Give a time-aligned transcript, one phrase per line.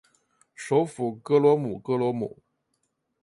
[0.03, 0.09] 首府戈
[1.37, 2.39] 罗姆戈罗姆。